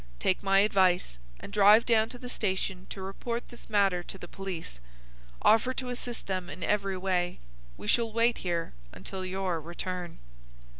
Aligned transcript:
"Take 0.17 0.41
my 0.41 0.61
advice, 0.61 1.19
and 1.39 1.53
drive 1.53 1.85
down 1.85 2.09
to 2.09 2.17
the 2.17 2.27
station 2.27 2.87
to 2.89 3.03
report 3.03 3.49
this 3.49 3.69
matter 3.69 4.01
to 4.01 4.17
the 4.17 4.27
police. 4.27 4.79
Offer 5.43 5.75
to 5.75 5.89
assist 5.89 6.25
them 6.25 6.49
in 6.49 6.63
every 6.63 6.97
way. 6.97 7.37
We 7.77 7.85
shall 7.87 8.11
wait 8.11 8.39
here 8.39 8.73
until 8.93 9.23
your 9.23 9.61
return." 9.61 10.17